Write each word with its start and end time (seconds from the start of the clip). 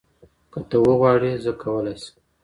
که 0.51 0.59
ته 0.69 0.77
وغواړې، 0.85 1.31
زه 1.43 1.51
کولای 1.61 1.95
سم 2.01 2.13